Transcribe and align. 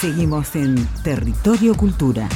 Seguimos 0.00 0.54
en 0.54 0.86
Territorio 1.02 1.74
Cultura. 1.74 2.28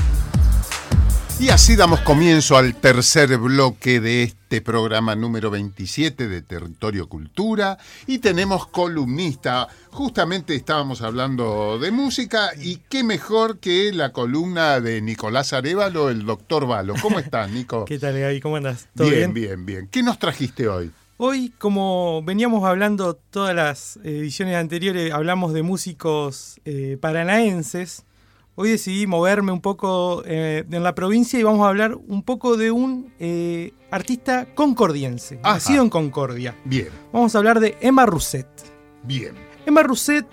Y 1.39 1.51
así 1.51 1.77
damos 1.77 2.01
comienzo 2.01 2.57
al 2.57 2.75
tercer 2.75 3.39
bloque 3.39 4.01
de 4.01 4.25
este 4.25 4.61
programa 4.61 5.15
número 5.15 5.49
27 5.49 6.27
de 6.27 6.43
Territorio 6.43 7.09
Cultura. 7.09 7.79
Y 8.09 8.19
tenemos 8.19 8.67
columnista. 8.67 9.69
Justamente 9.93 10.57
estábamos 10.57 11.03
hablando 11.03 11.79
de 11.79 11.93
música 11.93 12.51
y 12.61 12.79
qué 12.89 13.05
mejor 13.05 13.61
que 13.61 13.93
la 13.93 14.11
columna 14.11 14.81
de 14.81 15.01
Nicolás 15.01 15.53
Arevalo, 15.53 16.11
el 16.11 16.27
doctor 16.27 16.67
Valo. 16.67 16.95
¿Cómo 17.01 17.21
estás, 17.21 17.49
Nico? 17.49 17.85
¿Qué 17.85 18.01
tal, 18.01 18.19
Gaby? 18.19 18.41
¿Cómo 18.41 18.57
andas? 18.57 18.89
¿Todo 18.97 19.09
bien, 19.09 19.33
bien, 19.33 19.65
bien. 19.65 19.89
¿Qué 19.89 20.03
nos 20.03 20.19
trajiste 20.19 20.67
hoy? 20.67 20.91
Hoy, 21.25 21.55
como 21.57 22.21
veníamos 22.25 22.65
hablando 22.65 23.15
todas 23.15 23.55
las 23.55 23.97
ediciones 24.03 24.57
anteriores, 24.57 25.13
hablamos 25.13 25.53
de 25.53 25.63
músicos 25.63 26.61
eh, 26.65 26.99
paranaenses. 27.01 28.05
Hoy 28.57 28.71
decidí 28.71 29.07
moverme 29.07 29.53
un 29.53 29.61
poco 29.61 30.25
eh, 30.27 30.65
en 30.69 30.83
la 30.83 30.97
provincia 30.97 31.39
y 31.39 31.45
vamos 31.45 31.65
a 31.65 31.69
hablar 31.69 31.95
un 31.95 32.25
poco 32.25 32.57
de 32.57 32.73
un 32.73 33.15
eh, 33.21 33.73
artista 33.93 34.53
concordiense, 34.57 35.39
nacido 35.45 35.85
en 35.85 35.91
Concordia. 35.91 36.57
Bien. 36.65 36.89
Vamos 37.13 37.33
a 37.37 37.39
hablar 37.39 37.61
de 37.61 37.79
Emma 37.81 38.05
Rousset. 38.05 38.49
Bien. 39.05 39.37
Emma 39.65 39.85
Rousset 39.85 40.27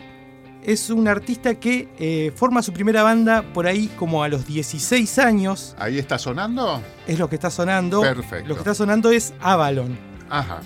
es 0.64 0.90
un 0.90 1.08
artista 1.08 1.54
que 1.60 2.34
forma 2.36 2.64
su 2.64 2.74
primera 2.74 3.04
banda 3.04 3.44
por 3.54 3.68
ahí 3.68 3.92
como 4.00 4.24
a 4.24 4.28
los 4.28 4.48
16 4.48 5.20
años. 5.20 5.76
¿Ahí 5.78 6.00
está 6.00 6.18
sonando? 6.18 6.82
Es 7.06 7.20
lo 7.20 7.30
que 7.30 7.36
está 7.36 7.52
sonando. 7.52 8.02
Perfecto. 8.02 8.48
Lo 8.48 8.56
que 8.56 8.62
está 8.62 8.74
sonando 8.74 9.12
es 9.12 9.36
Avalon 9.40 10.09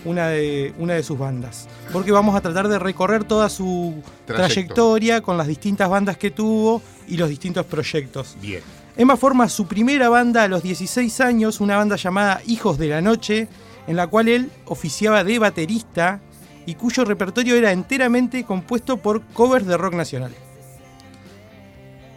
una, 0.05 0.27
de, 0.27 0.73
una 0.77 0.93
de 0.93 1.03
sus 1.03 1.17
bandas. 1.17 1.67
Porque 1.91 2.11
vamos 2.11 2.35
a 2.35 2.41
tratar 2.41 2.67
de 2.67 2.79
recorrer 2.79 3.23
toda 3.23 3.49
su 3.49 4.01
trayectoria 4.25 5.21
con 5.21 5.37
las 5.37 5.47
distintas 5.47 5.89
bandas 5.89 6.17
que 6.17 6.31
tuvo 6.31 6.81
y 7.07 7.17
los 7.17 7.29
distintos 7.29 7.65
proyectos. 7.65 8.35
Bien. 8.41 8.61
Emma 8.95 9.17
forma 9.17 9.49
su 9.49 9.67
primera 9.67 10.09
banda 10.09 10.43
a 10.43 10.47
los 10.47 10.61
16 10.61 11.19
años, 11.21 11.59
una 11.59 11.77
banda 11.77 11.95
llamada 11.95 12.41
Hijos 12.45 12.77
de 12.77 12.87
la 12.89 13.01
Noche, 13.01 13.47
en 13.87 13.95
la 13.95 14.07
cual 14.07 14.27
él 14.27 14.51
oficiaba 14.65 15.23
de 15.23 15.39
baterista 15.39 16.19
y 16.65 16.75
cuyo 16.75 17.03
repertorio 17.03 17.55
era 17.55 17.71
enteramente 17.71 18.43
compuesto 18.43 18.97
por 18.97 19.21
covers 19.33 19.65
de 19.65 19.77
rock 19.77 19.95
nacional. 19.95 20.31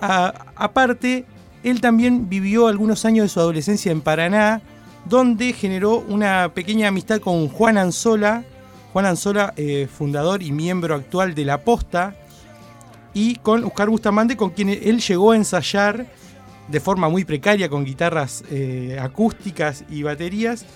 aparte, 0.01 1.25
él 1.63 1.81
también 1.81 2.29
vivió 2.29 2.69
algunos 2.69 3.05
años 3.05 3.25
de 3.25 3.29
su 3.31 3.41
adolescencia 3.41 3.91
en 3.91 4.03
Paraná, 4.03 4.61
donde 5.09 5.53
generó 5.53 5.99
una 5.99 6.51
pequeña 6.53 6.89
amistad 6.89 7.21
con 7.21 7.49
Juan 7.49 7.79
Anzola, 7.79 8.45
Juan 8.93 9.07
Anzola, 9.07 9.53
eh, 9.57 9.89
fundador 9.93 10.43
y 10.43 10.53
miembro 10.53 10.95
actual 10.95 11.35
de 11.35 11.45
La 11.45 11.63
Posta, 11.63 12.17
y 13.15 13.37
con 13.37 13.65
Oscar 13.65 13.89
Bustamante, 13.89 14.37
con 14.37 14.51
quien 14.51 14.69
él 14.69 15.01
llegó 15.01 15.33
a 15.33 15.37
ensayar 15.37 16.07
de 16.69 16.81
forma 16.81 17.09
muy 17.09 17.25
precaria 17.25 17.69
con 17.69 17.85
guitarras 17.85 18.43
eh, 18.51 18.99
acústicas 19.01 19.85
y 19.89 20.03
baterías. 20.03 20.67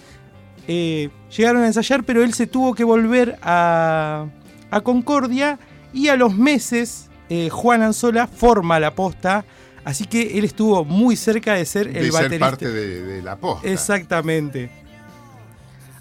Eh, 0.69 1.11
llegaron 1.37 1.63
a 1.63 1.67
ensayar, 1.67 2.05
pero 2.05 2.23
él 2.23 2.33
se 2.33 2.47
tuvo 2.47 2.75
que 2.75 2.85
volver 2.85 3.37
a, 3.43 4.27
Concordia 4.85 5.59
y 5.93 6.07
a 6.09 6.17
los 6.17 6.37
meses 6.37 7.09
Juan 7.51 7.83
Anzola 7.83 8.29
forma 8.29 8.79
La 8.79 8.95
Posta 8.95 9.45
Así 9.85 10.05
que 10.05 10.39
él 10.39 10.45
estuvo 10.45 10.85
muy 10.85 11.17
cerca 11.17 11.55
de 11.55 11.65
ser 11.65 11.89
el 11.97 12.11
de 12.11 12.39
parte 12.39 12.71
de, 12.71 13.23
la 13.23 13.37
posta. 13.37 13.69
Exactamente. 13.69 14.71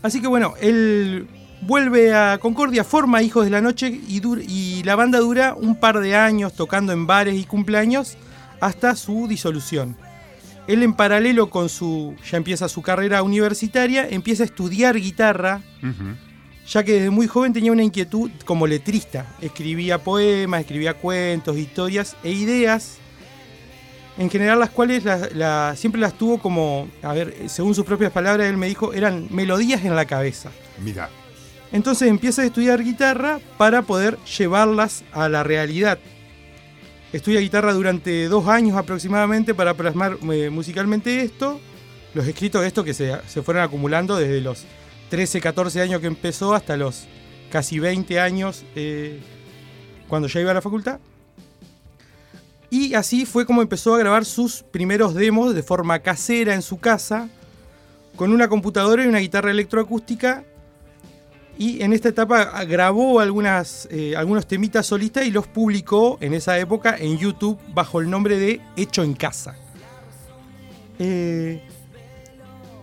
Así 0.02 0.22
que 0.22 0.28
bueno, 0.28 0.54
él 0.62 1.28
vuelve 1.62 2.14
a 2.14 2.38
Concordia, 2.40 2.84
forma 2.84 3.22
Hijos 3.22 3.46
de 3.46 3.52
la 3.52 3.62
Noche 3.62 3.88
y, 3.88 4.22
y 4.48 4.84
la 4.84 4.96
banda 4.96 5.20
dura 5.20 5.56
un 5.56 5.76
par 5.76 6.00
de 6.00 6.16
años 6.16 6.54
tocando 6.54 6.94
en 6.94 7.08
bares 7.08 7.36
y 7.36 7.46
cumpleaños 7.46 8.18
hasta 8.60 8.96
su 8.96 9.28
disolución. 9.28 9.96
Él 10.68 10.84
en 10.84 10.94
paralelo 10.94 11.50
con 11.50 11.68
su, 11.68 12.16
ya 12.30 12.38
empieza 12.38 12.70
su 12.70 12.82
carrera 12.82 13.24
universitaria, 13.24 14.08
empieza 14.08 14.44
a 14.44 14.46
estudiar 14.46 15.00
guitarra, 15.00 15.62
ya 16.68 16.84
que 16.84 16.94
desde 16.94 17.10
muy 17.10 17.28
joven 17.28 17.54
tenía 17.54 17.72
una 17.72 17.84
inquietud 17.84 18.30
como 18.46 18.68
letrista. 18.68 19.26
Escribía 19.42 19.98
poemas, 20.04 20.62
escribía 20.62 20.94
cuentos, 20.94 21.58
historias 21.58 22.16
e 22.24 22.32
ideas 22.32 23.00
en 24.20 24.30
general 24.30 24.60
las 24.60 24.70
cuales 24.70 25.04
siempre 25.80 26.02
las 26.02 26.14
tuvo 26.14 26.40
como, 26.40 26.90
a 27.02 27.14
ver, 27.14 27.34
según 27.48 27.74
sus 27.74 27.86
propias 27.86 28.12
palabras, 28.12 28.48
él 28.48 28.58
me 28.58 28.68
dijo, 28.68 28.92
eran 28.92 29.28
melodías 29.32 29.86
en 29.86 29.96
la 29.96 30.06
cabeza. 30.06 30.52
Mira. 30.84 31.10
Entonces 31.72 32.10
empieza 32.10 32.42
a 32.42 32.46
estudiar 32.46 32.84
guitarra 32.84 33.40
para 33.58 33.84
poder 33.84 34.18
llevarlas 34.38 35.06
a 35.14 35.30
la 35.30 35.44
realidad. 35.44 36.00
Estudia 37.14 37.40
guitarra 37.40 37.72
durante 37.72 38.28
dos 38.28 38.48
años 38.50 38.76
aproximadamente 38.76 39.54
para 39.54 39.74
plasmar 39.74 40.18
eh, 40.34 40.50
musicalmente 40.50 41.22
esto. 41.22 41.62
Los 42.14 42.28
escritos 42.28 42.62
de 42.62 42.68
esto 42.68 42.84
que 42.84 42.94
se, 42.94 43.16
fueron 43.42 43.64
acumulando 43.64 44.18
desde 44.18 44.42
los 44.42 44.66
13, 45.12 45.40
14 45.40 45.82
años 45.82 46.02
que 46.02 46.08
empezó 46.08 46.54
hasta 46.54 46.76
los 46.76 47.08
casi 47.50 47.80
20 47.80 48.20
años 48.20 48.66
eh, 48.76 49.22
cuando 50.10 50.28
ya 50.28 50.42
iba 50.42 50.52
a 50.52 50.56
la 50.56 50.62
facultad. 50.62 51.00
Y 52.70 52.94
así 52.94 53.26
fue 53.26 53.46
como 53.46 53.62
empezó 53.62 53.96
a 53.96 54.00
grabar 54.00 54.26
sus 54.26 54.64
primeros 54.64 55.16
demos 55.16 55.56
de 55.56 55.64
forma 55.64 56.00
casera 56.00 56.54
en 56.54 56.62
su 56.62 56.80
casa, 56.80 57.30
con 58.16 58.32
una 58.32 58.48
computadora 58.48 59.04
y 59.04 59.08
una 59.08 59.20
guitarra 59.20 59.52
electroacústica. 59.52 60.44
Y 61.58 61.82
en 61.82 61.92
esta 61.94 62.10
etapa 62.10 62.64
grabó 62.64 63.20
algunas, 63.20 63.88
eh, 63.92 64.16
algunos 64.16 64.48
temitas 64.48 64.86
solistas 64.86 65.26
y 65.26 65.32
los 65.32 65.48
publicó 65.48 66.18
en 66.22 66.34
esa 66.34 66.58
época 66.58 66.96
en 66.98 67.18
YouTube 67.18 67.60
bajo 67.74 68.00
el 68.00 68.10
nombre 68.10 68.38
de 68.38 68.62
Hecho 68.78 69.04
en 69.04 69.14
Casa. 69.14 69.56
Eh, 71.00 71.62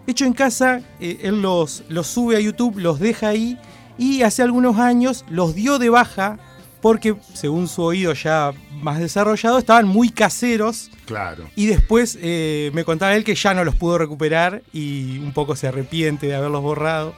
Hecho 0.07 0.25
en 0.25 0.35
Casa, 0.35 0.83
eh, 1.01 1.21
él 1.23 1.41
los, 1.41 1.85
los 1.89 2.07
sube 2.07 2.37
a 2.37 2.41
YouTube, 2.41 2.79
los 2.79 2.99
deja 2.99 3.29
ahí 3.29 3.59
y 3.99 4.23
hace 4.23 4.43
algunos 4.43 4.79
años 4.79 5.25
los 5.31 5.55
dio 5.55 5.79
de 5.79 5.89
baja 5.89 6.39
porque 6.81 7.17
según 7.35 7.69
su 7.69 7.83
oído 7.83 8.13
ya 8.13 8.53
más 8.73 8.99
desarrollado, 8.99 9.59
estaban 9.59 9.87
muy 9.87 10.11
caseros. 10.11 10.91
Claro. 11.05 11.49
Y 11.57 11.67
después 11.67 12.19
eh, 12.21 12.71
me 12.75 12.85
contaba 12.85 13.15
él 13.15 13.25
que 13.25 13.35
ya 13.35 13.55
no 13.55 13.65
los 13.65 13.75
pudo 13.75 13.99
recuperar 13.99 14.63
y 14.73 15.19
un 15.19 15.33
poco 15.33 15.57
se 15.57 15.69
arrepiente 15.69 16.27
de 16.27 16.35
haberlos 16.35 16.63
borrado. 16.63 17.15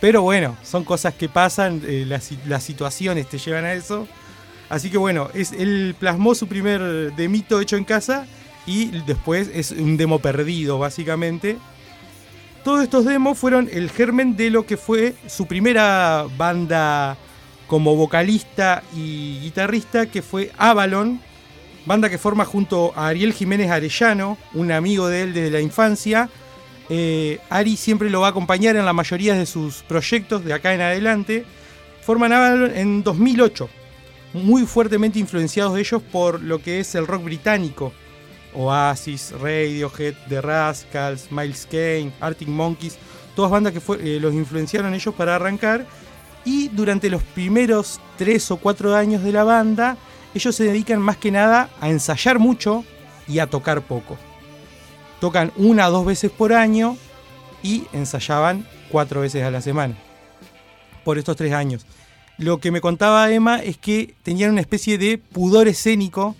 Pero 0.00 0.22
bueno, 0.22 0.56
son 0.62 0.84
cosas 0.84 1.14
que 1.14 1.28
pasan, 1.28 1.82
eh, 1.86 2.06
las, 2.06 2.62
situaciones 2.62 3.28
te 3.28 3.38
llevan 3.38 3.64
a 3.64 3.74
eso. 3.74 4.06
Así 4.68 4.90
que 4.90 4.98
bueno, 4.98 5.28
es, 5.34 5.52
él 5.52 5.94
plasmó 5.98 6.34
su 6.34 6.46
primer 6.46 7.14
demito 7.14 7.60
hecho 7.60 7.76
en 7.76 7.84
casa 7.84 8.26
y 8.66 8.86
después 9.06 9.50
es 9.52 9.72
un 9.72 9.96
demo 9.96 10.20
perdido, 10.20 10.78
básicamente. 10.78 11.58
Todos 12.64 12.82
estos 12.82 13.04
demos 13.04 13.38
fueron 13.38 13.68
el 13.72 13.90
germen 13.90 14.36
de 14.36 14.50
lo 14.50 14.66
que 14.66 14.76
fue 14.76 15.14
su 15.26 15.46
primera 15.46 16.26
banda 16.36 17.16
como 17.70 17.94
vocalista 17.94 18.82
y 18.96 19.38
guitarrista, 19.42 20.06
que 20.06 20.22
fue 20.22 20.50
Avalon, 20.58 21.20
banda 21.86 22.10
que 22.10 22.18
forma 22.18 22.44
junto 22.44 22.92
a 22.96 23.06
Ariel 23.06 23.32
Jiménez 23.32 23.70
Arellano, 23.70 24.36
un 24.54 24.72
amigo 24.72 25.06
de 25.06 25.22
él 25.22 25.32
desde 25.32 25.52
la 25.52 25.60
infancia. 25.60 26.28
Eh, 26.88 27.38
Ari 27.48 27.76
siempre 27.76 28.10
lo 28.10 28.22
va 28.22 28.26
a 28.26 28.30
acompañar 28.30 28.74
en 28.74 28.84
la 28.84 28.92
mayoría 28.92 29.34
de 29.34 29.46
sus 29.46 29.84
proyectos 29.84 30.44
de 30.44 30.52
acá 30.52 30.74
en 30.74 30.80
adelante. 30.80 31.44
Forman 32.02 32.32
Avalon 32.32 32.76
en 32.76 33.04
2008, 33.04 33.68
muy 34.32 34.66
fuertemente 34.66 35.20
influenciados 35.20 35.78
ellos 35.78 36.02
por 36.02 36.42
lo 36.42 36.60
que 36.60 36.80
es 36.80 36.96
el 36.96 37.06
rock 37.06 37.22
británico. 37.22 37.92
Oasis, 38.52 39.30
Radiohead, 39.40 40.14
The 40.28 40.40
Rascals, 40.40 41.30
Miles 41.30 41.68
Kane, 41.70 42.10
Arctic 42.20 42.48
Monkeys, 42.48 42.98
todas 43.36 43.52
bandas 43.52 43.72
que 43.72 43.80
eh, 44.00 44.18
los 44.18 44.34
influenciaron 44.34 44.92
ellos 44.92 45.14
para 45.14 45.36
arrancar 45.36 45.86
y 46.44 46.68
durante 46.68 47.10
los 47.10 47.22
primeros 47.22 48.00
tres 48.16 48.50
o 48.50 48.56
cuatro 48.56 48.94
años 48.94 49.22
de 49.22 49.32
la 49.32 49.44
banda, 49.44 49.96
ellos 50.34 50.54
se 50.54 50.64
dedican 50.64 51.00
más 51.00 51.16
que 51.16 51.30
nada 51.30 51.70
a 51.80 51.88
ensayar 51.88 52.38
mucho 52.38 52.84
y 53.26 53.38
a 53.38 53.46
tocar 53.46 53.82
poco. 53.82 54.16
Tocan 55.20 55.52
una 55.56 55.88
o 55.88 55.90
dos 55.90 56.06
veces 56.06 56.30
por 56.30 56.52
año 56.52 56.96
y 57.62 57.84
ensayaban 57.92 58.66
cuatro 58.90 59.20
veces 59.20 59.44
a 59.44 59.50
la 59.50 59.60
semana. 59.60 59.94
Por 61.04 61.18
estos 61.18 61.36
tres 61.36 61.52
años. 61.52 61.84
Lo 62.38 62.58
que 62.58 62.70
me 62.70 62.80
contaba 62.80 63.30
Emma 63.30 63.58
es 63.58 63.76
que 63.76 64.14
tenían 64.22 64.52
una 64.52 64.62
especie 64.62 64.96
de 64.96 65.18
pudor 65.18 65.68
escénico 65.68 66.36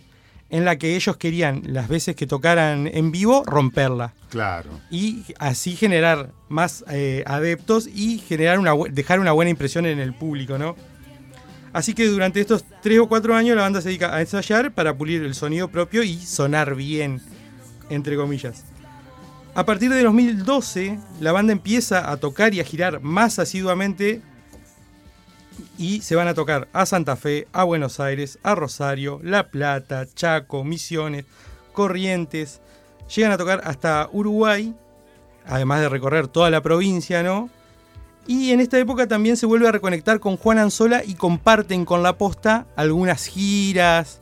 en 0.51 0.65
la 0.65 0.77
que 0.77 0.97
ellos 0.97 1.17
querían, 1.17 1.63
las 1.67 1.89
veces 1.89 2.17
que 2.17 2.27
tocaran 2.27 2.89
en 2.93 3.13
vivo, 3.13 3.45
romperla. 3.45 4.13
Claro. 4.31 4.71
Y 4.91 5.25
así 5.39 5.77
generar 5.77 6.33
más 6.49 6.85
eh, 6.91 7.23
adeptos 7.27 7.87
y 7.87 8.19
generar 8.19 8.59
una, 8.59 8.75
dejar 8.91 9.21
una 9.21 9.33
buena 9.33 9.51
impresión 9.51 9.87
en 9.87 10.01
el 10.01 10.13
público, 10.13 10.59
¿no? 10.59 10.77
Así 11.73 11.95
que 11.95 12.07
durante 12.07 12.41
estos 12.41 12.65
tres 12.83 12.99
o 12.99 13.09
cuatro 13.09 13.35
años 13.37 13.57
la 13.57 13.63
banda 13.63 13.81
se 13.81 13.89
dedica 13.89 14.15
a 14.15 14.21
ensayar 14.21 14.73
para 14.73 14.97
pulir 14.97 15.23
el 15.23 15.35
sonido 15.35 15.69
propio 15.69 16.03
y 16.03 16.19
sonar 16.19 16.75
bien, 16.75 17.23
entre 17.91 18.17
comillas. 18.17 18.65
A 19.55 19.65
partir 19.65 19.91
de 19.91 20.03
2012, 20.03 20.99
la 21.21 21.33
banda 21.33 21.53
empieza 21.53 22.11
a 22.11 22.17
tocar 22.17 22.55
y 22.55 22.61
a 22.61 22.65
girar 22.65 23.01
más 23.01 23.39
asiduamente 23.39 24.21
y 25.79 26.01
se 26.03 26.17
van 26.17 26.29
a 26.29 26.35
tocar 26.35 26.69
a 26.73 26.87
Santa 26.87 27.17
Fe, 27.17 27.49
a 27.53 27.65
Buenos 27.65 28.01
Aires, 28.01 28.39
a 28.43 28.55
Rosario, 28.55 29.21
La 29.23 29.51
Plata, 29.51 30.07
Chaco, 30.15 30.65
Misiones, 30.65 31.25
Corrientes. 31.73 32.61
Llegan 33.15 33.33
a 33.33 33.39
tocar 33.39 33.61
hasta 33.65 34.09
Uruguay, 34.13 34.75
además 35.47 35.81
de 35.81 35.89
recorrer 35.89 36.29
toda 36.29 36.51
la 36.51 36.61
provincia, 36.61 37.23
¿no? 37.23 37.51
Y 38.27 38.53
en 38.53 38.61
esta 38.61 38.79
época 38.79 39.09
también 39.09 39.37
se 39.37 39.47
vuelve 39.47 39.67
a 39.67 39.73
reconectar 39.73 40.21
con 40.21 40.37
Juan 40.37 40.59
Anzola 40.59 41.03
y 41.05 41.15
comparten 41.15 41.85
con 41.85 42.03
la 42.03 42.17
posta 42.17 42.67
algunas 42.77 43.27
giras. 43.27 44.21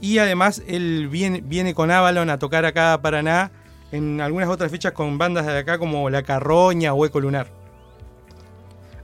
Y 0.00 0.18
además 0.18 0.62
él 0.66 1.08
viene, 1.08 1.42
viene 1.44 1.74
con 1.74 1.90
Avalon 1.90 2.30
a 2.30 2.38
tocar 2.38 2.64
acá 2.64 2.92
a 2.92 3.02
Paraná 3.02 3.50
en 3.92 4.20
algunas 4.20 4.48
otras 4.48 4.70
fechas 4.70 4.92
con 4.92 5.18
bandas 5.18 5.46
de 5.46 5.58
acá 5.58 5.78
como 5.78 6.08
La 6.10 6.22
Carroña 6.22 6.94
o 6.94 7.04
Eco 7.04 7.20
Lunar. 7.20 7.59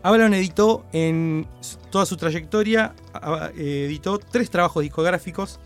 Avalon 0.07 0.35
editó 0.35 0.87
en 0.93 1.49
toda 1.91 2.07
su 2.07 2.17
trayectoria, 2.17 2.95
eh, 3.57 3.87
editó 3.89 4.21
tres 4.21 4.51
trabajos 4.51 4.85
discográficos, 4.85 5.59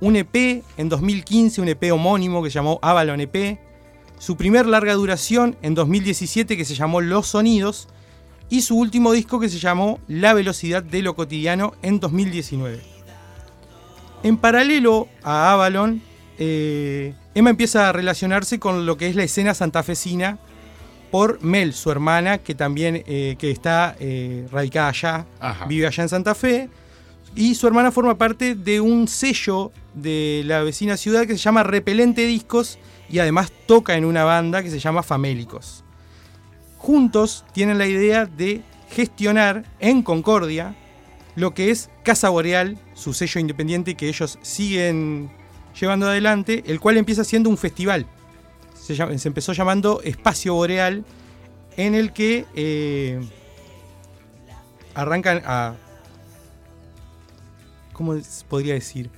un 0.00 0.14
EP 0.14 0.62
en 0.76 0.88
2015, 0.88 1.60
un 1.60 1.68
EP 1.68 1.92
homónimo 1.92 2.40
que 2.40 2.50
se 2.50 2.54
llamó 2.54 2.78
Avalon 2.82 3.20
EP, 3.20 3.58
su 4.20 4.36
primer 4.36 4.66
larga 4.66 4.94
duración 4.94 5.56
en 5.60 5.74
2017 5.74 6.56
que 6.56 6.64
se 6.64 6.76
llamó 6.76 7.00
Los 7.00 7.26
Sonidos 7.26 7.88
y 8.48 8.62
su 8.62 8.78
último 8.78 9.10
disco 9.10 9.40
que 9.40 9.48
se 9.48 9.58
llamó 9.58 9.98
La 10.06 10.34
Velocidad 10.34 10.84
de 10.84 11.02
lo 11.02 11.16
Cotidiano 11.16 11.74
en 11.82 11.98
2019. 11.98 12.80
En 14.22 14.36
paralelo 14.36 15.08
a 15.24 15.50
Avalon, 15.50 16.00
eh, 16.38 17.12
Emma 17.34 17.50
empieza 17.50 17.88
a 17.88 17.92
relacionarse 17.92 18.60
con 18.60 18.86
lo 18.86 18.96
que 18.96 19.08
es 19.08 19.16
la 19.16 19.24
escena 19.24 19.52
santafesina 19.52 20.38
por 21.14 21.40
Mel, 21.44 21.74
su 21.74 21.92
hermana, 21.92 22.38
que 22.38 22.56
también 22.56 23.04
eh, 23.06 23.36
que 23.38 23.52
está 23.52 23.94
eh, 24.00 24.48
radicada 24.50 24.88
allá, 24.88 25.26
vive 25.68 25.86
allá 25.86 26.02
en 26.02 26.08
Santa 26.08 26.34
Fe, 26.34 26.68
y 27.36 27.54
su 27.54 27.68
hermana 27.68 27.92
forma 27.92 28.18
parte 28.18 28.56
de 28.56 28.80
un 28.80 29.06
sello 29.06 29.70
de 29.94 30.42
la 30.44 30.64
vecina 30.64 30.96
ciudad 30.96 31.24
que 31.24 31.34
se 31.34 31.38
llama 31.38 31.62
Repelente 31.62 32.26
Discos 32.26 32.80
y 33.08 33.20
además 33.20 33.52
toca 33.66 33.94
en 33.94 34.04
una 34.06 34.24
banda 34.24 34.60
que 34.64 34.70
se 34.70 34.80
llama 34.80 35.04
Famélicos. 35.04 35.84
Juntos 36.78 37.44
tienen 37.52 37.78
la 37.78 37.86
idea 37.86 38.26
de 38.26 38.62
gestionar 38.90 39.62
en 39.78 40.02
Concordia 40.02 40.74
lo 41.36 41.54
que 41.54 41.70
es 41.70 41.90
Casa 42.02 42.28
Boreal, 42.28 42.76
su 42.94 43.14
sello 43.14 43.40
independiente 43.40 43.94
que 43.94 44.08
ellos 44.08 44.40
siguen 44.42 45.30
llevando 45.80 46.08
adelante, 46.08 46.64
el 46.66 46.80
cual 46.80 46.96
empieza 46.96 47.22
siendo 47.22 47.50
un 47.50 47.56
festival. 47.56 48.04
Se, 48.84 49.28
empezó 49.28 49.54
llamando 49.54 50.02
Espacio 50.02 50.52
Boreal, 50.52 51.06
en 51.78 51.94
el 51.94 52.12
que 52.12 52.44
eh, 52.54 53.18
arrancan 54.94 55.40
a... 55.46 55.74
¿Cómo 57.94 58.14
podría 58.46 58.74
decir? 58.74 59.08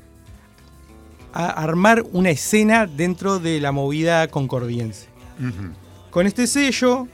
A 1.33 1.49
armar 1.49 2.05
una 2.13 2.31
escena 2.31 2.87
dentro 2.87 3.41
de 3.41 3.59
la 3.59 3.73
movida 3.73 4.29
concordiense. 4.29 5.09
Con 6.11 6.29
este 6.29 6.47
sello 6.47 7.09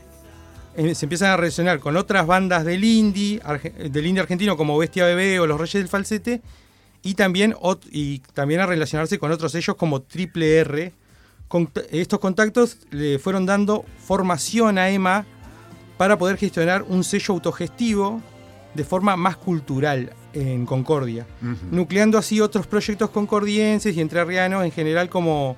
eh, 0.76 0.94
se 0.94 1.06
empiezan 1.06 1.31
a 1.31 1.38
relacionar 1.38 1.81
con 1.81 1.96
otras 1.96 2.26
bandas 2.26 2.66
del 2.66 2.84
indie, 2.84 3.40
del 3.90 4.06
indie 4.06 4.20
argentino 4.20 4.58
como 4.58 4.76
Bestia 4.76 5.06
Bebé 5.06 5.40
o 5.40 5.46
Los 5.46 5.58
Reyes 5.58 5.82
del 5.82 5.88
Falsete, 5.88 6.43
y 7.02 7.14
también, 7.14 7.56
y 7.90 8.19
también 8.34 8.60
a 8.60 8.66
relacionarse 8.66 9.19
con 9.19 9.32
otros 9.32 9.52
sellos 9.52 9.75
como 9.75 10.02
Triple 10.02 10.56
R. 10.58 10.93
estos 11.90 12.19
contactos 12.19 12.78
le 12.90 13.19
fueron 13.19 13.46
dando 13.46 13.84
formación 13.99 14.78
a 14.78 14.90
Emma 14.90 15.26
para 15.96 16.19
poder 16.19 16.37
gestionar 16.37 16.82
un 16.82 17.04
sello 17.04 17.34
autogestivo 17.34 18.20
de 18.75 18.84
forma 18.84 19.16
más 19.16 19.37
cultural 19.37 20.12
en 20.32 20.64
Concordia, 20.64 21.26
nucleando 21.70 22.16
así 22.16 22.40
otros 22.40 22.66
proyectos 22.66 23.10
concordienses 23.10 23.94
y 23.94 24.00
entrerrianos 24.00 24.64
en 24.64 24.72
general 24.72 25.10
como 25.10 25.56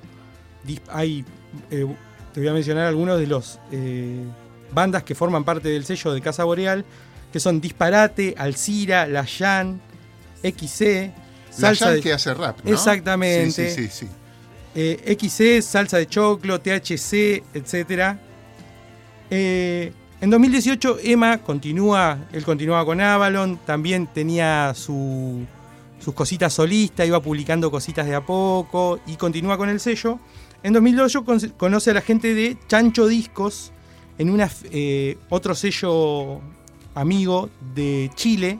hay, 0.88 1.25
eh, 1.70 1.87
te 2.32 2.41
voy 2.41 2.49
a 2.49 2.52
mencionar 2.52 2.87
algunos 2.87 3.19
de 3.19 3.26
los 3.26 3.61
eh, 3.70 4.25
bandas 4.73 5.05
que 5.05 5.14
forman 5.14 5.44
parte 5.44 5.69
del 5.69 5.85
sello 5.85 6.12
de 6.12 6.20
Casa 6.20 6.43
Boreal, 6.44 6.85
que 7.32 7.38
son 7.38 7.61
Disparate, 7.61 8.35
Alcira, 8.37 9.06
La 9.06 9.25
Yan, 9.25 9.81
XC, 10.43 11.12
salsa 11.50 11.91
de... 11.93 12.00
que 12.00 12.12
hace 12.12 12.35
rap, 12.35 12.58
¿no? 12.64 12.73
Exactamente. 12.73 13.70
Sí, 13.70 13.88
sí, 13.88 14.06
sí. 14.06 14.08
Eh, 14.75 15.17
XC, 15.21 15.62
salsa 15.62 15.99
de 15.99 16.06
choclo, 16.06 16.61
THC, 16.61 17.43
etc. 17.55 18.17
Eh, 19.31 19.93
en 20.21 20.31
2018 20.31 20.99
Emma 21.03 21.38
continúa, 21.38 22.19
él 22.32 22.44
continuaba 22.44 22.85
con 22.85 23.00
Avalon, 23.00 23.59
también 23.65 24.06
tenía 24.06 24.73
sus 24.75 25.47
cositas 26.15 26.53
solistas, 26.53 27.06
iba 27.06 27.21
publicando 27.21 27.71
cositas 27.71 28.06
de 28.06 28.15
a 28.15 28.25
poco 28.25 28.99
y 29.06 29.17
continúa 29.17 29.56
con 29.56 29.69
el 29.69 29.79
sello. 29.81 30.19
En 30.62 30.73
2008 30.73 31.25
conoce 31.56 31.91
a 31.91 31.94
la 31.94 32.00
gente 32.00 32.35
de 32.35 32.56
Chancho 32.67 33.06
Discos 33.06 33.70
en 34.19 34.31
una, 34.31 34.50
eh, 34.70 35.19
otro 35.29 35.55
sello 35.55 36.41
amigo 36.94 37.50
de 37.75 38.11
Chile, 38.15 38.59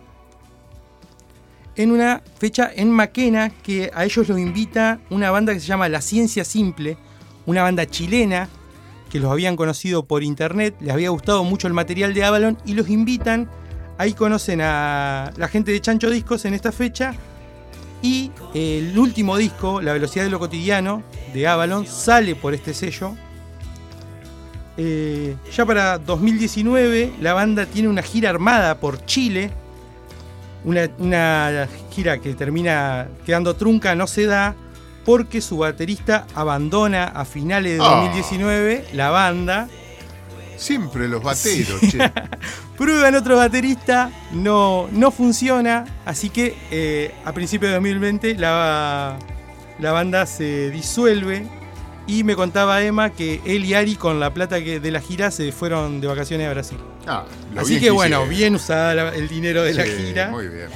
en 1.77 1.91
una 1.91 2.23
fecha 2.39 2.71
en 2.75 2.91
Maquena 2.91 3.51
que 3.51 3.91
a 3.95 4.05
ellos 4.05 4.29
los 4.29 4.39
invita 4.39 5.01
una 5.11 5.31
banda 5.31 5.53
que 5.53 5.61
se 5.61 5.67
llama 5.67 5.89
La 5.89 6.01
Ciencia 6.01 6.45
Simple, 6.45 6.97
una 7.47 7.63
banda 7.63 7.87
chilena 7.87 8.49
que 9.11 9.21
los 9.21 9.31
habían 9.31 9.57
conocido 9.57 10.05
por 10.05 10.23
internet, 10.23 10.75
les 10.81 10.93
había 10.93 11.11
gustado 11.11 11.45
mucho 11.45 11.69
el 11.69 11.73
material 11.73 12.15
de 12.15 12.25
Avalon 12.25 12.59
y 12.65 12.75
los 12.75 12.89
invitan. 12.89 13.49
Ahí 13.97 14.13
conocen 14.13 14.61
a 14.61 15.33
la 15.37 15.49
gente 15.49 15.71
de 15.71 15.81
Chancho 15.81 16.11
Discos 16.11 16.45
en 16.47 16.55
esta 16.55 16.73
fecha. 16.73 17.15
Y 18.03 18.33
el 18.55 18.99
último 18.99 19.37
disco, 19.37 19.81
La 19.81 19.93
Velocidad 19.93 20.25
de 20.25 20.31
lo 20.31 20.39
Cotidiano, 20.39 21.03
de 21.33 21.47
Avalon, 21.47 21.87
sale 21.87 22.35
por 22.35 22.55
este 22.55 22.75
sello. 22.75 23.15
Eh, 24.77 25.37
ya 25.55 25.65
para 25.65 25.99
2019 25.99 27.13
la 27.21 27.33
banda 27.35 27.65
tiene 27.67 27.87
una 27.87 28.03
gira 28.03 28.31
armada 28.31 28.81
por 28.81 29.07
Chile 29.07 29.53
una, 30.65 31.69
gira 31.91 32.19
que 32.19 32.35
termina 32.35 33.09
quedando 33.25 33.55
trunca 33.55 33.95
no 33.95 34.07
se 34.07 34.27
da 34.27 34.55
porque 35.05 35.41
su 35.41 35.59
baterista 35.59 36.27
abandona 36.35 37.05
a 37.05 37.25
finales 37.25 37.73
de 37.73 37.79
2019 37.79 38.85
ah. 38.87 38.91
la 38.95 39.11
banda. 39.11 39.69
Siempre 40.57 41.09
los 41.09 41.23
bateros, 41.23 41.81
che. 41.81 41.99
Prueban 42.79 43.15
otro 43.15 43.37
baterista, 43.37 44.11
no, 44.33 44.89
no 44.93 45.11
funciona, 45.11 45.85
así 46.07 46.31
que 46.31 46.57
eh, 46.71 47.15
a 47.25 47.33
principios 47.33 47.71
de 47.71 47.75
2020 47.75 48.35
la, 48.37 49.19
la 49.79 49.93
banda 49.93 50.27
se 50.27 50.71
disuelve 50.71 51.47
y 52.07 52.25
me 52.25 52.37
contaba 52.37 52.83
Emma 52.83 53.11
que 53.11 53.41
él 53.45 53.65
y 53.65 53.75
Ari 53.75 53.97
con 53.97 54.21
la 54.21 54.33
plata 54.35 54.63
que 54.63 54.81
de 54.81 54.91
la 54.91 55.01
gira 55.01 55.31
se 55.31 55.53
fueron 55.53 56.01
de 56.01 56.07
vacaciones 56.07 56.47
a 56.47 56.51
Brasil. 56.51 56.79
Ah, 57.07 57.25
Así 57.57 57.81
que 57.81 57.91
bueno, 57.91 58.27
bien 58.27 58.55
usada 58.55 59.15
el 59.15 59.29
dinero 59.29 59.63
de 59.63 59.75
la 59.75 59.85
gira. 59.85 60.29
Muy 60.29 60.49
bien. 60.49 60.69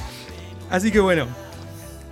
Así 0.69 0.91
que 0.91 0.99
bueno, 0.99 1.27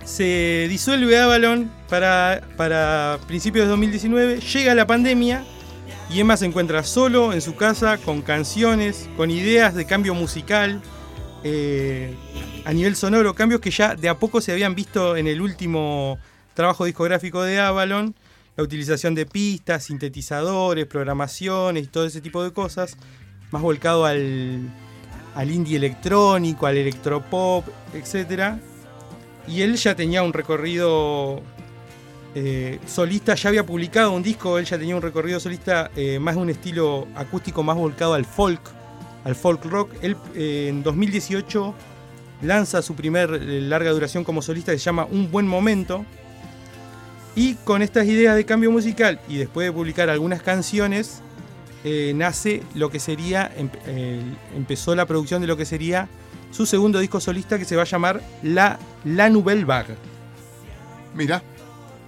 se 0.04 0.66
disuelve 0.68 1.18
Avalon 1.18 1.70
para, 1.88 2.42
para 2.56 3.18
principios 3.26 3.66
de 3.66 3.70
2019, 3.70 4.40
llega 4.40 4.74
la 4.74 4.86
pandemia 4.86 5.44
y 6.10 6.20
Emma 6.20 6.36
se 6.36 6.46
encuentra 6.46 6.82
solo 6.84 7.32
en 7.32 7.40
su 7.40 7.56
casa 7.56 7.98
con 7.98 8.22
canciones, 8.22 9.08
con 9.16 9.30
ideas 9.30 9.74
de 9.74 9.84
cambio 9.84 10.14
musical, 10.14 10.80
eh, 11.44 12.14
a 12.64 12.72
nivel 12.72 12.96
sonoro, 12.96 13.34
cambios 13.34 13.60
que 13.60 13.70
ya 13.70 13.94
de 13.94 14.08
a 14.08 14.18
poco 14.18 14.40
se 14.40 14.52
habían 14.52 14.74
visto 14.74 15.16
en 15.16 15.26
el 15.26 15.40
último 15.40 16.18
trabajo 16.54 16.84
discográfico 16.84 17.42
de 17.42 17.60
Avalon 17.60 18.14
la 18.58 18.64
utilización 18.64 19.14
de 19.14 19.24
pistas, 19.24 19.84
sintetizadores, 19.84 20.84
programaciones 20.86 21.84
y 21.84 21.86
todo 21.86 22.04
ese 22.04 22.20
tipo 22.20 22.42
de 22.42 22.52
cosas, 22.52 22.96
más 23.52 23.62
volcado 23.62 24.04
al, 24.04 24.68
al 25.36 25.50
indie 25.52 25.76
electrónico, 25.76 26.66
al 26.66 26.76
electropop, 26.76 27.64
etc. 27.94 28.54
Y 29.46 29.62
él 29.62 29.76
ya 29.76 29.94
tenía 29.94 30.24
un 30.24 30.32
recorrido 30.32 31.40
eh, 32.34 32.80
solista, 32.84 33.36
ya 33.36 33.50
había 33.50 33.64
publicado 33.64 34.10
un 34.10 34.24
disco, 34.24 34.58
él 34.58 34.64
ya 34.64 34.76
tenía 34.76 34.96
un 34.96 35.02
recorrido 35.02 35.38
solista 35.38 35.92
eh, 35.94 36.18
más 36.18 36.34
de 36.34 36.40
un 36.40 36.50
estilo 36.50 37.06
acústico 37.14 37.62
más 37.62 37.76
volcado 37.76 38.14
al 38.14 38.24
folk, 38.24 38.60
al 39.22 39.36
folk 39.36 39.64
rock. 39.66 39.92
Él 40.02 40.16
eh, 40.34 40.66
en 40.68 40.82
2018 40.82 41.74
lanza 42.42 42.82
su 42.82 42.96
primer 42.96 43.30
larga 43.40 43.92
duración 43.92 44.24
como 44.24 44.42
solista 44.42 44.72
que 44.72 44.78
se 44.78 44.84
llama 44.84 45.06
Un 45.08 45.30
Buen 45.30 45.46
Momento 45.46 46.04
y 47.38 47.54
con 47.54 47.82
estas 47.82 48.04
ideas 48.08 48.34
de 48.34 48.44
cambio 48.44 48.72
musical 48.72 49.20
y 49.28 49.36
después 49.36 49.64
de 49.64 49.72
publicar 49.72 50.10
algunas 50.10 50.42
canciones, 50.42 51.22
eh, 51.84 52.12
nace 52.16 52.64
lo 52.74 52.90
que 52.90 52.98
sería, 52.98 53.48
em, 53.56 53.70
empezó 54.56 54.96
la 54.96 55.06
producción 55.06 55.40
de 55.40 55.46
lo 55.46 55.56
que 55.56 55.64
sería 55.64 56.08
su 56.50 56.66
segundo 56.66 56.98
disco 56.98 57.20
solista 57.20 57.56
que 57.56 57.64
se 57.64 57.76
va 57.76 57.82
a 57.82 57.84
llamar 57.84 58.20
La, 58.42 58.80
la 59.04 59.30
Nouvelle 59.30 59.64
Vague. 59.64 59.94
Mira. 61.14 61.40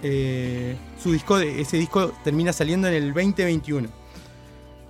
Eh, 0.03 0.75
su 1.01 1.13
disco, 1.13 1.39
ese 1.39 1.77
disco 1.77 2.11
termina 2.25 2.51
saliendo 2.51 2.89
en 2.89 2.95
el 2.95 3.13
2021. 3.13 3.87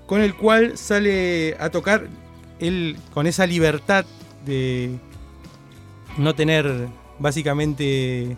Con 0.08 0.22
el 0.22 0.36
cual 0.36 0.76
sale 0.76 1.56
a 1.60 1.70
tocar 1.70 2.08
él 2.60 2.98
con 3.14 3.28
esa 3.28 3.46
libertad 3.46 4.06
de, 4.44 4.98
no 6.18 6.34
tener 6.34 6.88
básicamente 7.20 8.38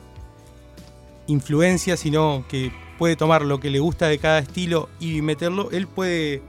influencia, 1.28 1.98
sino 1.98 2.46
que 2.48 2.72
puede 2.98 3.16
tomar 3.16 3.44
lo 3.44 3.60
que 3.60 3.70
le 3.70 3.80
gusta 3.80 4.08
de 4.08 4.18
cada 4.18 4.40
estilo 4.40 4.90
y 5.00 5.22
meterlo. 5.22 5.70
Él 5.72 5.88
puede, 5.88 6.42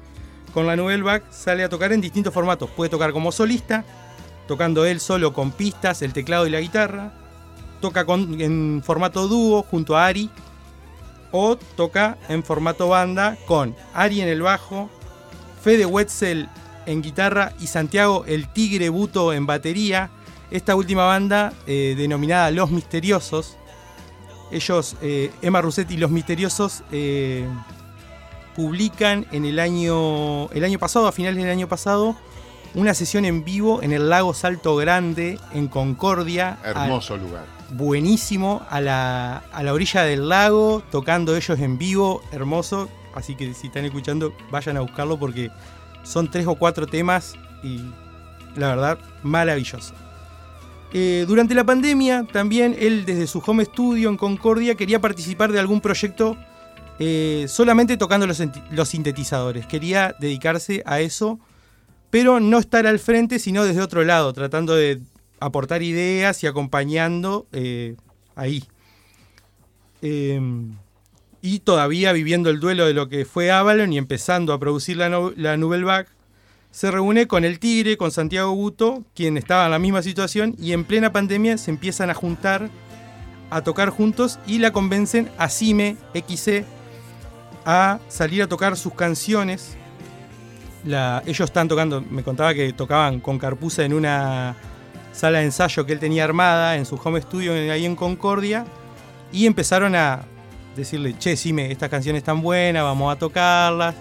con 0.52 0.66
la 0.66 0.76
Nouvelle 0.76 1.02
Vague, 1.02 1.24
sale 1.30 1.64
a 1.64 1.68
tocar 1.68 1.92
en 1.92 2.00
distintos 2.00 2.32
formatos. 2.32 2.70
Puede 2.70 2.90
tocar 2.90 3.12
como 3.12 3.32
solista, 3.32 3.84
tocando 4.46 4.84
él 4.84 5.00
solo 5.00 5.32
con 5.32 5.52
pistas, 5.52 6.02
el 6.02 6.12
teclado 6.12 6.46
y 6.46 6.50
la 6.50 6.60
guitarra. 6.60 7.12
Toca 7.80 8.06
en 8.08 8.82
formato 8.84 9.28
dúo 9.28 9.62
junto 9.62 9.96
a 9.96 10.06
Ari. 10.06 10.30
O 11.32 11.56
toca 11.56 12.16
en 12.28 12.44
formato 12.44 12.88
banda 12.88 13.36
con 13.46 13.74
Ari 13.92 14.20
en 14.20 14.28
el 14.28 14.40
bajo, 14.40 14.88
Fede 15.62 15.84
Wetzel 15.84 16.48
en 16.86 17.02
guitarra 17.02 17.52
y 17.58 17.66
Santiago 17.66 18.24
el 18.26 18.52
Tigre 18.52 18.88
Buto 18.88 19.32
en 19.32 19.44
batería. 19.44 20.10
Esta 20.52 20.76
última 20.76 21.06
banda, 21.06 21.52
eh, 21.66 21.94
denominada 21.96 22.52
Los 22.52 22.70
Misteriosos, 22.70 23.56
ellos, 24.54 24.96
eh, 25.02 25.30
Emma 25.42 25.60
Russetti 25.60 25.94
y 25.94 25.96
Los 25.96 26.10
Misteriosos, 26.10 26.82
eh, 26.92 27.46
publican 28.54 29.26
en 29.32 29.44
el 29.44 29.58
año, 29.58 30.48
el 30.50 30.64
año 30.64 30.78
pasado, 30.78 31.08
a 31.08 31.12
finales 31.12 31.42
del 31.42 31.50
año 31.50 31.68
pasado, 31.68 32.16
una 32.74 32.94
sesión 32.94 33.24
en 33.24 33.44
vivo 33.44 33.82
en 33.82 33.92
el 33.92 34.08
lago 34.08 34.32
Salto 34.32 34.76
Grande, 34.76 35.38
en 35.52 35.68
Concordia. 35.68 36.58
Hermoso 36.64 37.16
lugar. 37.16 37.44
Buenísimo, 37.70 38.64
a 38.70 38.80
la, 38.80 39.38
a 39.52 39.62
la 39.62 39.72
orilla 39.72 40.02
del 40.02 40.28
lago, 40.28 40.82
tocando 40.90 41.36
ellos 41.36 41.58
en 41.58 41.78
vivo, 41.78 42.22
hermoso. 42.30 42.88
Así 43.14 43.34
que 43.36 43.54
si 43.54 43.68
están 43.68 43.84
escuchando, 43.84 44.32
vayan 44.50 44.76
a 44.76 44.80
buscarlo 44.80 45.18
porque 45.18 45.50
son 46.02 46.30
tres 46.30 46.46
o 46.46 46.54
cuatro 46.54 46.86
temas 46.86 47.34
y 47.62 47.80
la 48.56 48.68
verdad, 48.68 48.98
maravilloso. 49.22 49.94
Eh, 50.96 51.24
durante 51.26 51.56
la 51.56 51.64
pandemia, 51.64 52.24
también 52.32 52.76
él 52.78 53.04
desde 53.04 53.26
su 53.26 53.42
home 53.44 53.64
studio 53.64 54.08
en 54.08 54.16
Concordia 54.16 54.76
quería 54.76 55.00
participar 55.00 55.50
de 55.50 55.58
algún 55.58 55.80
proyecto 55.80 56.38
eh, 57.00 57.46
solamente 57.48 57.96
tocando 57.96 58.28
los, 58.28 58.88
sintetizadores. 58.88 59.66
Quería 59.66 60.14
dedicarse 60.20 60.84
a 60.86 61.00
eso, 61.00 61.40
pero 62.10 62.38
no 62.38 62.60
estar 62.60 62.86
al 62.86 63.00
frente, 63.00 63.40
sino 63.40 63.64
desde 63.64 63.80
otro 63.82 64.04
lado, 64.04 64.32
tratando 64.32 64.76
de 64.76 65.00
aportar 65.40 65.82
ideas 65.82 66.44
y 66.44 66.46
acompañando 66.46 67.48
eh, 67.50 67.96
ahí. 68.36 68.62
Em, 70.00 70.76
y 71.42 71.58
todavía 71.58 72.12
viviendo 72.12 72.50
el 72.50 72.60
duelo 72.60 72.86
de 72.86 72.94
lo 72.94 73.08
que 73.08 73.24
fue 73.24 73.50
Avalon 73.50 73.92
y 73.92 73.98
empezando 73.98 74.52
a 74.52 74.60
producir 74.60 74.96
la, 74.96 75.08
no, 75.08 75.32
Nouvelle 75.32 76.06
se 76.74 76.90
reúne 76.90 77.28
con 77.28 77.44
el 77.44 77.60
Tigre, 77.60 77.96
con 77.96 78.10
Santiago 78.10 78.52
Buto, 78.52 79.04
quien 79.14 79.36
estaba 79.36 79.66
en 79.66 79.70
la 79.70 79.78
misma 79.78 80.02
situación, 80.02 80.56
y 80.58 80.72
en 80.72 80.82
plena 80.82 81.12
pandemia 81.12 81.56
se 81.56 81.70
empiezan 81.70 82.10
a 82.10 82.14
juntar, 82.14 82.68
a 83.48 83.62
tocar 83.62 83.90
juntos, 83.90 84.40
y 84.44 84.58
la 84.58 84.72
convencen 84.72 85.30
a 85.38 85.48
Cime 85.48 85.96
XC 86.14 86.64
a 87.64 88.00
salir 88.08 88.42
a 88.42 88.48
tocar 88.48 88.76
sus 88.76 88.92
canciones. 88.92 89.76
La, 90.84 91.22
ellos 91.26 91.48
están 91.48 91.68
tocando, 91.68 92.00
me 92.00 92.24
contaba 92.24 92.52
que 92.54 92.72
tocaban 92.72 93.20
con 93.20 93.38
Carpuza 93.38 93.84
en 93.84 93.94
una 93.94 94.56
sala 95.12 95.38
de 95.38 95.44
ensayo 95.44 95.86
que 95.86 95.92
él 95.92 96.00
tenía 96.00 96.24
armada 96.24 96.76
en 96.76 96.86
su 96.86 96.96
home 96.96 97.22
studio 97.22 97.52
ahí 97.52 97.86
en 97.86 97.94
Concordia, 97.94 98.64
y 99.30 99.46
empezaron 99.46 99.94
a 99.94 100.22
decirle, 100.74 101.16
che, 101.18 101.36
Cime, 101.36 101.70
estas 101.70 101.88
canciones 101.88 102.18
están 102.18 102.42
buenas, 102.42 102.82
vamos 102.82 103.14
a 103.14 103.16
tocarlas 103.16 103.94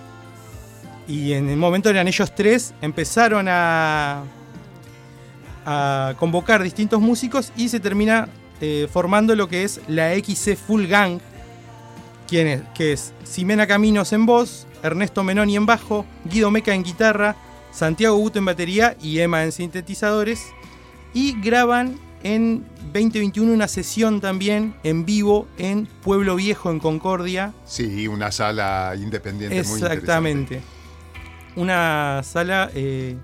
y 1.08 1.34
en 1.34 1.50
el 1.50 1.58
momento 1.58 1.90
eran 1.90 2.08
ellos 2.08 2.34
tres, 2.34 2.74
empezaron 2.82 3.48
a, 3.50 4.24
a 5.66 6.14
convocar 6.18 6.64
distintos 6.64 7.02
músicos 7.02 7.52
y 7.56 7.70
se 7.70 7.80
termina 7.80 8.30
eh, 8.62 8.88
formando 8.92 9.36
lo 9.36 9.48
que 9.48 9.64
es 9.64 9.82
la 9.88 10.14
XC 10.16 10.56
Full 10.56 10.86
Gang, 10.86 11.20
quien 12.28 12.48
es, 12.48 12.62
que 12.74 12.94
es 12.94 13.14
Ximena 13.26 13.68
Caminos 13.68 14.14
en 14.14 14.26
voz, 14.26 14.68
Ernesto 14.82 15.24
Menoni 15.24 15.56
en 15.56 15.66
bajo, 15.66 16.06
Guido 16.26 16.50
Meca 16.52 16.74
en 16.74 16.84
guitarra, 16.84 17.36
Santiago 17.72 18.18
Buto 18.18 18.40
en 18.40 18.46
batería 18.46 18.96
y 19.02 19.20
Emma 19.20 19.44
en 19.44 19.52
sintetizadores. 19.52 20.46
Y 21.14 21.40
graban 21.42 22.00
en 22.24 22.66
2021 22.94 23.52
una 23.52 23.68
sesión 23.68 24.22
también 24.22 24.76
en 24.84 25.06
vivo 25.06 25.48
en 25.58 25.88
Pueblo 26.02 26.36
Viejo, 26.36 26.72
en 26.72 26.80
Concordia. 26.80 27.54
Sí, 27.66 28.08
una 28.08 28.32
sala 28.32 28.94
independiente 28.98 29.60
Exactamente. 29.60 30.56
muy 30.56 30.64
una 31.56 32.22
sala 32.24 32.70
eh, 32.74 33.18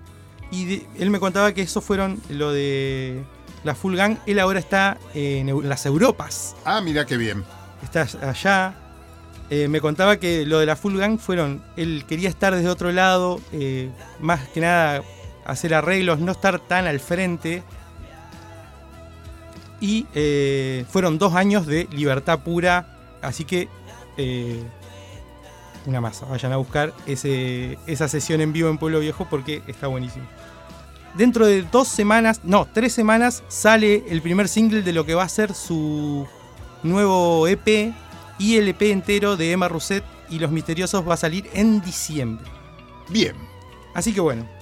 y 0.51 0.83
él 0.97 1.09
me 1.09 1.19
contaba 1.19 1.53
que 1.53 1.61
eso 1.61 1.81
fueron 1.81 2.19
lo 2.29 2.51
de 2.51 3.23
la 3.63 3.75
Full 3.75 3.95
Gang. 3.95 4.17
Él 4.25 4.39
ahora 4.39 4.59
está 4.59 4.97
en 5.13 5.67
las 5.67 5.85
Europas. 5.85 6.55
Ah, 6.65 6.81
mira 6.81 7.05
qué 7.05 7.17
bien. 7.17 7.43
Está 7.83 8.07
allá. 8.27 8.75
Eh, 9.49 9.67
me 9.67 9.81
contaba 9.81 10.17
que 10.17 10.45
lo 10.45 10.59
de 10.59 10.65
la 10.65 10.75
Full 10.75 10.97
Gang 10.97 11.17
fueron, 11.19 11.63
él 11.75 12.05
quería 12.07 12.29
estar 12.29 12.55
desde 12.55 12.69
otro 12.69 12.91
lado, 12.91 13.39
eh, 13.51 13.89
más 14.19 14.47
que 14.49 14.61
nada 14.61 15.03
hacer 15.45 15.73
arreglos, 15.73 16.19
no 16.19 16.31
estar 16.31 16.59
tan 16.59 16.85
al 16.85 16.99
frente. 16.99 17.63
Y 19.81 20.05
fueron 20.89 21.17
dos 21.17 21.35
años 21.35 21.65
de 21.65 21.87
libertad 21.91 22.39
pura, 22.39 22.97
así 23.21 23.45
que 23.45 23.69
una 25.89 26.01
masa. 26.01 26.25
Vayan 26.25 26.53
a 26.53 26.57
buscar 26.57 26.93
ese, 27.05 27.77
esa 27.87 28.07
sesión 28.07 28.41
en 28.41 28.53
vivo 28.53 28.69
en 28.69 28.77
Pueblo 28.77 28.99
Viejo 28.99 29.27
porque 29.29 29.61
está 29.67 29.87
buenísimo. 29.87 30.25
Dentro 31.15 31.45
de 31.45 31.63
dos 31.63 31.87
semanas, 31.87 32.41
no, 32.43 32.67
tres 32.71 32.93
semanas, 32.93 33.43
sale 33.47 34.05
el 34.07 34.21
primer 34.21 34.47
single 34.47 34.83
de 34.83 34.93
lo 34.93 35.05
que 35.05 35.15
va 35.15 35.23
a 35.23 35.29
ser 35.29 35.53
su 35.53 36.27
nuevo 36.83 37.47
EP 37.47 37.93
y 38.37 38.57
el 38.57 38.67
EP 38.69 38.83
entero 38.83 39.35
de 39.35 39.51
Emma 39.51 39.67
Rousset 39.67 40.03
y 40.29 40.39
Los 40.39 40.51
Misteriosos 40.51 41.07
va 41.07 41.15
a 41.15 41.17
salir 41.17 41.49
en 41.53 41.81
diciembre. 41.81 42.45
Bien. 43.09 43.35
Así 43.93 44.13
que 44.13 44.21
bueno. 44.21 44.58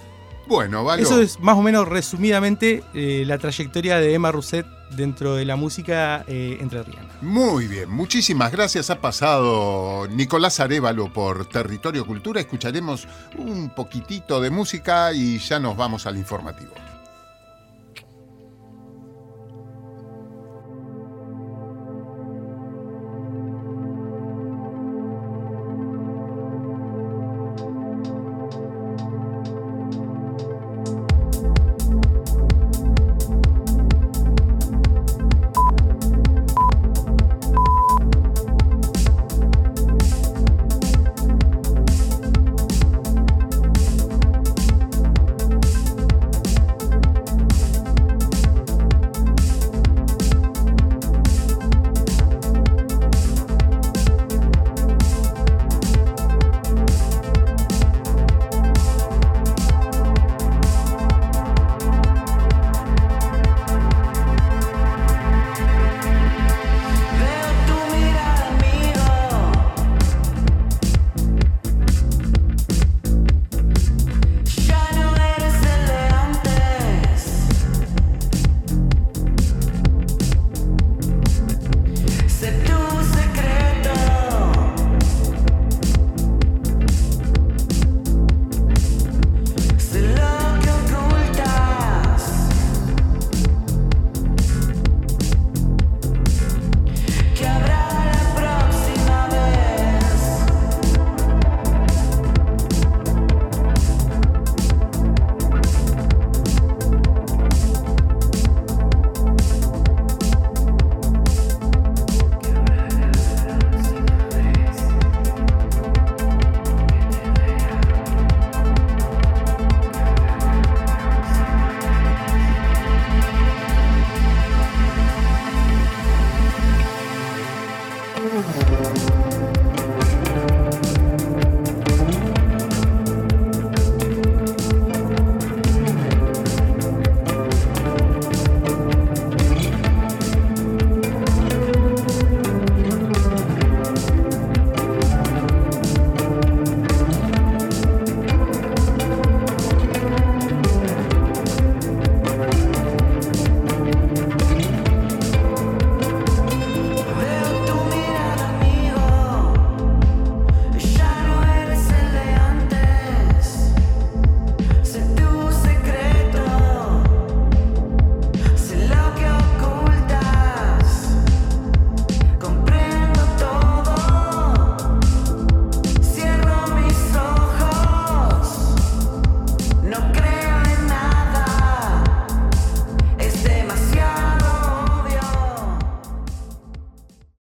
Bueno, 0.47 0.83
vale. 0.83 1.03
Eso 1.03 1.21
es 1.21 1.39
más 1.39 1.57
o 1.57 1.61
menos 1.61 1.87
resumidamente 1.87 2.83
eh, 2.93 3.23
la 3.25 3.37
trayectoria 3.37 3.99
de 3.99 4.13
Emma 4.13 4.31
Rousset 4.31 4.65
dentro 4.91 5.35
de 5.35 5.45
la 5.45 5.55
música 5.55 6.23
eh, 6.27 6.57
entrerriana. 6.61 7.07
Muy 7.21 7.67
bien, 7.67 7.89
muchísimas 7.89 8.51
gracias. 8.51 8.89
Ha 8.89 9.01
pasado 9.01 10.07
Nicolás 10.07 10.59
Arevalo 10.59 11.11
por 11.11 11.45
Territorio 11.47 12.05
Cultura. 12.05 12.39
Escucharemos 12.39 13.07
un 13.37 13.69
poquitito 13.69 14.39
de 14.39 14.49
música 14.49 15.11
y 15.13 15.39
ya 15.39 15.59
nos 15.59 15.75
vamos 15.75 16.05
al 16.05 16.17
informativo. 16.17 16.73